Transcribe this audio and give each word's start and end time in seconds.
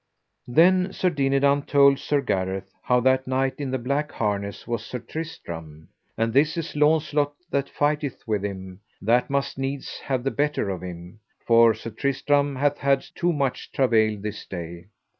Then 0.47 0.91
Sir 0.93 1.11
Dinadan 1.11 1.67
told 1.67 1.99
Sir 1.99 2.21
Gareth 2.21 2.73
how 2.81 3.01
that 3.01 3.27
knight 3.27 3.57
in 3.59 3.69
the 3.69 3.77
black 3.77 4.11
harness 4.11 4.65
was 4.67 4.83
Sir 4.83 4.97
Tristram: 4.97 5.89
And 6.17 6.33
this 6.33 6.57
is 6.57 6.75
Launcelot 6.75 7.35
that 7.51 7.69
fighteth 7.69 8.27
with 8.27 8.43
him, 8.43 8.79
that 8.99 9.29
must 9.29 9.59
needs 9.59 9.99
have 9.99 10.23
the 10.23 10.31
better 10.31 10.71
of 10.71 10.81
him, 10.81 11.19
for 11.45 11.75
Sir 11.75 11.91
Tristram 11.91 12.55
hath 12.55 12.79
had 12.79 13.05
too 13.13 13.31
much 13.31 13.71
travail 13.71 14.19
this 14.19 14.43
day. 14.47 14.87